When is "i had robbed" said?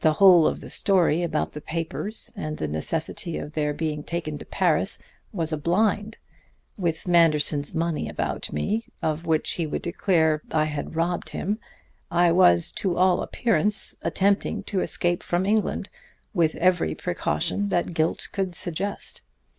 10.50-11.28